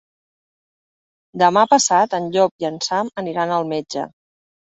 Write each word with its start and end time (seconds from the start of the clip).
Demà 1.41 1.65
passat 1.75 2.17
en 2.19 2.31
Llop 2.37 2.65
i 2.65 2.69
en 2.71 2.81
Sam 2.87 3.13
aniran 3.25 3.55
al 3.59 3.67
metge. 3.75 4.09